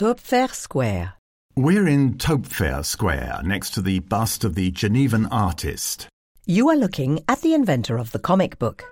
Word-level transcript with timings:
Töpffer 0.00 0.48
Square. 0.54 1.12
We're 1.56 1.86
in 1.86 2.14
Töpffer 2.14 2.82
Square, 2.86 3.42
next 3.44 3.74
to 3.74 3.82
the 3.82 3.98
bust 3.98 4.44
of 4.44 4.54
the 4.54 4.70
Genevan 4.70 5.26
artist. 5.30 6.08
You 6.46 6.70
are 6.70 6.74
looking 6.74 7.22
at 7.28 7.42
the 7.42 7.52
inventor 7.52 7.98
of 7.98 8.10
the 8.10 8.18
comic 8.18 8.58
book. 8.58 8.82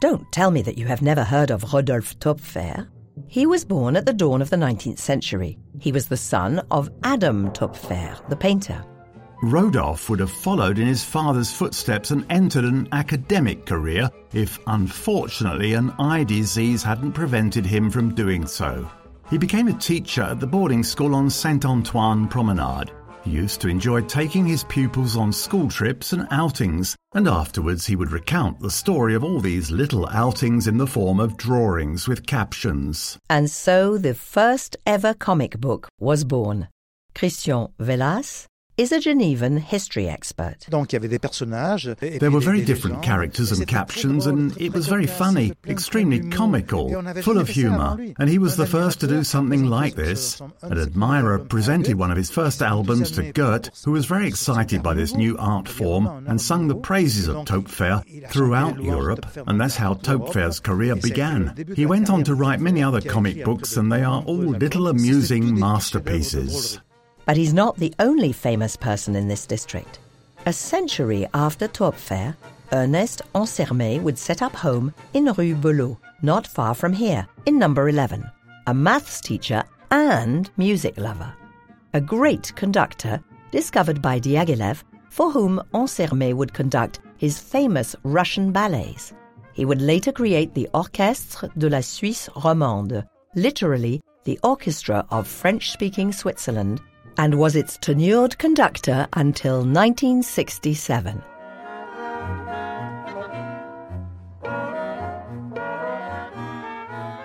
Don't 0.00 0.30
tell 0.30 0.52
me 0.52 0.62
that 0.62 0.78
you 0.78 0.86
have 0.86 1.02
never 1.02 1.24
heard 1.24 1.50
of 1.50 1.72
Rodolphe 1.72 2.14
Töpffer. 2.20 2.86
He 3.26 3.46
was 3.46 3.64
born 3.64 3.96
at 3.96 4.06
the 4.06 4.12
dawn 4.12 4.40
of 4.40 4.50
the 4.50 4.56
19th 4.56 5.00
century. 5.00 5.58
He 5.80 5.90
was 5.90 6.06
the 6.06 6.16
son 6.16 6.64
of 6.70 6.88
Adam 7.02 7.50
Töpffer, 7.50 8.28
the 8.28 8.36
painter. 8.36 8.84
Rodolphe 9.42 10.08
would 10.08 10.20
have 10.20 10.30
followed 10.30 10.78
in 10.78 10.86
his 10.86 11.02
father's 11.02 11.50
footsteps 11.50 12.12
and 12.12 12.24
entered 12.30 12.64
an 12.64 12.86
academic 12.92 13.66
career 13.66 14.08
if, 14.32 14.60
unfortunately, 14.68 15.72
an 15.72 15.90
eye 15.98 16.22
disease 16.22 16.84
hadn't 16.84 17.10
prevented 17.10 17.66
him 17.66 17.90
from 17.90 18.14
doing 18.14 18.46
so. 18.46 18.88
He 19.28 19.38
became 19.38 19.66
a 19.66 19.72
teacher 19.72 20.22
at 20.22 20.38
the 20.38 20.46
boarding 20.46 20.84
school 20.84 21.14
on 21.14 21.28
Saint 21.28 21.64
Antoine 21.64 22.28
Promenade. 22.28 22.92
He 23.24 23.32
used 23.32 23.60
to 23.60 23.68
enjoy 23.68 24.02
taking 24.02 24.46
his 24.46 24.62
pupils 24.64 25.16
on 25.16 25.32
school 25.32 25.68
trips 25.68 26.12
and 26.12 26.28
outings, 26.30 26.94
and 27.12 27.26
afterwards 27.26 27.84
he 27.84 27.96
would 27.96 28.12
recount 28.12 28.60
the 28.60 28.70
story 28.70 29.16
of 29.16 29.24
all 29.24 29.40
these 29.40 29.72
little 29.72 30.08
outings 30.10 30.68
in 30.68 30.78
the 30.78 30.86
form 30.86 31.18
of 31.18 31.36
drawings 31.36 32.06
with 32.06 32.24
captions. 32.26 33.18
And 33.28 33.50
so 33.50 33.98
the 33.98 34.14
first 34.14 34.76
ever 34.86 35.12
comic 35.12 35.58
book 35.60 35.88
was 35.98 36.22
born. 36.22 36.68
Christian 37.16 37.68
Vellas 37.80 38.46
is 38.76 38.92
a 38.92 39.00
Genevan 39.00 39.56
history 39.58 40.06
expert. 40.06 40.66
There 40.68 42.30
were 42.30 42.40
very 42.40 42.64
different 42.64 43.02
characters 43.02 43.52
and 43.52 43.66
captions, 43.66 44.26
and 44.26 44.60
it 44.60 44.74
was 44.74 44.86
very 44.86 45.06
funny, 45.06 45.54
extremely 45.66 46.28
comical, 46.28 46.90
full 47.22 47.38
of 47.38 47.48
humour. 47.48 47.96
And 48.18 48.28
he 48.28 48.38
was 48.38 48.56
the 48.56 48.66
first 48.66 49.00
to 49.00 49.06
do 49.06 49.24
something 49.24 49.64
like 49.64 49.94
this. 49.94 50.40
An 50.62 50.78
admirer 50.78 51.38
presented 51.38 51.96
one 51.96 52.10
of 52.10 52.18
his 52.18 52.30
first 52.30 52.60
albums 52.60 53.10
to 53.12 53.32
Goethe, 53.32 53.70
who 53.84 53.92
was 53.92 54.04
very 54.04 54.28
excited 54.28 54.82
by 54.82 54.92
this 54.92 55.14
new 55.14 55.36
art 55.38 55.68
form 55.68 56.26
and 56.26 56.40
sung 56.40 56.68
the 56.68 56.74
praises 56.74 57.28
of 57.28 57.46
Töpffer 57.46 58.02
throughout 58.30 58.82
Europe, 58.82 59.24
and 59.46 59.58
that's 59.58 59.76
how 59.76 59.94
Töpffer's 59.94 60.60
career 60.60 60.96
began. 60.96 61.54
He 61.74 61.86
went 61.86 62.10
on 62.10 62.24
to 62.24 62.34
write 62.34 62.60
many 62.60 62.82
other 62.82 63.00
comic 63.00 63.42
books, 63.42 63.76
and 63.78 63.90
they 63.90 64.02
are 64.02 64.22
all 64.22 64.36
little 64.36 64.88
amusing 64.88 65.58
masterpieces. 65.58 66.78
But 67.26 67.36
he's 67.36 67.52
not 67.52 67.76
the 67.76 67.92
only 67.98 68.32
famous 68.32 68.76
person 68.76 69.16
in 69.16 69.28
this 69.28 69.46
district. 69.46 69.98
A 70.46 70.52
century 70.52 71.26
after 71.34 71.66
Töpffer, 71.66 72.36
Ernest 72.72 73.22
Ansermet 73.34 74.00
would 74.02 74.16
set 74.16 74.42
up 74.42 74.54
home 74.54 74.94
in 75.12 75.32
Rue 75.32 75.56
Bellot, 75.56 75.98
not 76.22 76.46
far 76.46 76.74
from 76.74 76.92
here, 76.92 77.26
in 77.44 77.58
number 77.58 77.88
11, 77.88 78.24
a 78.68 78.74
maths 78.74 79.20
teacher 79.20 79.64
and 79.90 80.50
music 80.56 80.96
lover. 80.98 81.34
A 81.94 82.00
great 82.00 82.54
conductor 82.54 83.20
discovered 83.50 84.00
by 84.00 84.20
Diaghilev, 84.20 84.82
for 85.10 85.30
whom 85.30 85.60
Ansermet 85.74 86.34
would 86.34 86.52
conduct 86.52 87.00
his 87.16 87.38
famous 87.38 87.96
Russian 88.04 88.52
ballets. 88.52 89.12
He 89.52 89.64
would 89.64 89.80
later 89.80 90.12
create 90.12 90.54
the 90.54 90.68
Orchestre 90.74 91.50
de 91.56 91.70
la 91.70 91.80
Suisse 91.80 92.28
Romande, 92.36 93.04
literally 93.34 94.00
the 94.24 94.38
orchestra 94.42 95.06
of 95.10 95.26
French 95.26 95.70
speaking 95.70 96.12
Switzerland, 96.12 96.80
and 97.18 97.34
was 97.34 97.56
its 97.56 97.78
tenured 97.78 98.36
conductor 98.38 99.06
until 99.14 99.58
1967. 99.58 101.22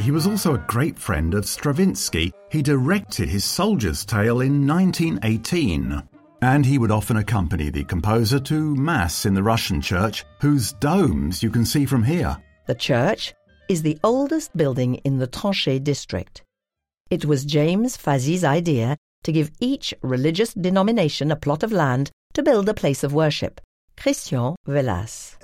He 0.00 0.10
was 0.10 0.26
also 0.26 0.54
a 0.54 0.64
great 0.66 0.98
friend 0.98 1.34
of 1.34 1.44
Stravinsky. 1.44 2.32
He 2.50 2.62
directed 2.62 3.28
his 3.28 3.44
Soldier's 3.44 4.06
Tale 4.06 4.40
in 4.40 4.66
1918. 4.66 6.02
And 6.40 6.64
he 6.64 6.78
would 6.78 6.90
often 6.90 7.18
accompany 7.18 7.68
the 7.68 7.84
composer 7.84 8.40
to 8.40 8.74
Mass 8.76 9.26
in 9.26 9.34
the 9.34 9.42
Russian 9.42 9.82
church, 9.82 10.24
whose 10.40 10.72
domes 10.74 11.42
you 11.42 11.50
can 11.50 11.66
see 11.66 11.84
from 11.84 12.02
here. 12.02 12.36
The 12.66 12.74
church 12.74 13.34
is 13.68 13.82
the 13.82 13.98
oldest 14.02 14.56
building 14.56 14.94
in 15.04 15.18
the 15.18 15.28
Tranchées 15.28 15.84
district. 15.84 16.42
It 17.10 17.24
was 17.24 17.44
James 17.44 17.96
Fazy's 17.96 18.44
idea 18.44 18.96
to 19.24 19.32
give 19.32 19.50
each 19.60 19.94
religious 20.02 20.54
denomination 20.54 21.30
a 21.30 21.36
plot 21.36 21.62
of 21.62 21.72
land 21.72 22.10
to 22.34 22.42
build 22.42 22.68
a 22.68 22.74
place 22.74 23.02
of 23.04 23.12
worship. 23.14 23.60
Christian 23.96 24.54
Vellas. 24.66 25.36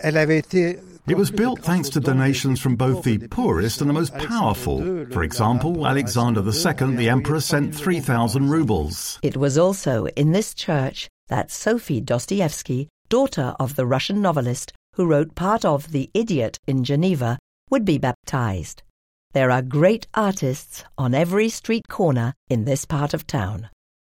It 1.07 1.17
was 1.19 1.31
built 1.31 1.61
thanks 1.61 1.89
to 1.91 2.01
donations 2.01 2.61
from 2.61 2.77
both 2.77 3.03
the 3.03 3.19
poorest 3.29 3.81
and 3.81 3.91
the 3.91 3.95
most 3.95 4.17
powerful. 4.17 4.79
For 5.11 5.23
example, 5.25 5.87
Alexander 5.87 6.41
II, 6.41 6.97
the 6.97 7.09
emperor, 7.09 7.41
sent 7.41 7.75
3,000 7.75 8.49
rubles. 8.49 9.19
It 9.23 9.37
was 9.37 9.59
also 9.59 10.07
in 10.17 10.33
this 10.33 10.55
church 10.55 11.09
that 11.29 11.51
Sophie 11.51 12.01
Dostoevsky, 12.01 12.89
daughter 13.09 13.55
of 13.59 13.75
the 13.77 13.87
Russian 13.87 14.23
novelist 14.23 14.73
who 14.95 15.07
wrote 15.07 15.35
part 15.35 15.65
of 15.65 15.91
The 15.91 16.09
Idiot 16.15 16.59
in 16.67 16.85
Geneva, 16.85 17.39
would 17.71 17.85
be 17.85 17.99
baptized. 17.99 18.83
There 19.35 19.51
are 19.51 19.63
great 19.63 20.07
artists 20.15 20.85
on 20.97 21.13
every 21.13 21.49
street 21.49 21.89
corner 21.89 22.35
in 22.49 22.67
this 22.67 22.85
part 22.85 23.13
of 23.13 23.27
town. 23.27 23.69